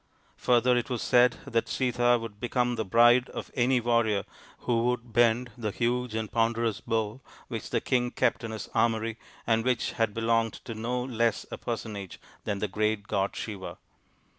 [0.37, 4.23] Further, it was said that Sita would become the bride of any warrior
[4.61, 9.19] who could >end the huge and ponderous bow which the king :ept in his armoury
[9.45, 13.77] and which had belonged to no sss a personage than the great god Siva.